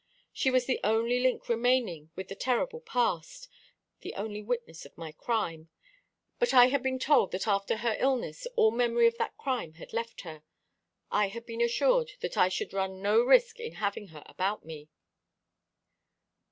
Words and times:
She 0.33 0.49
was 0.49 0.65
the 0.65 0.79
only 0.83 1.19
link 1.19 1.47
remaining 1.47 2.09
with 2.15 2.27
the 2.27 2.33
terrible 2.33 2.79
past, 2.81 3.47
the 3.99 4.15
only 4.15 4.41
witness 4.41 4.83
of 4.83 4.97
my 4.97 5.11
crime; 5.11 5.69
but 6.39 6.55
I 6.55 6.69
had 6.69 6.81
been 6.81 6.97
told 6.97 7.31
that 7.33 7.45
after 7.45 7.77
her 7.77 7.95
illness 7.99 8.47
all 8.55 8.71
memory 8.71 9.05
of 9.05 9.19
that 9.19 9.37
crime 9.37 9.73
had 9.75 9.93
left 9.93 10.21
her. 10.21 10.41
I 11.11 11.27
had 11.27 11.45
been 11.45 11.61
assured 11.61 12.13
that 12.21 12.35
I 12.35 12.49
should 12.49 12.73
run 12.73 12.99
no 13.03 13.21
risk 13.21 13.59
in 13.59 13.73
having 13.73 14.07
her 14.07 14.23
about 14.25 14.65
me." 14.65 14.89